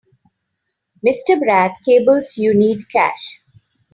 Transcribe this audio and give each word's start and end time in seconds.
Mr. 1.05 1.37
Brad 1.39 1.73
cables 1.85 2.35
you 2.35 2.55
need 2.55 2.89
cash. 2.89 3.37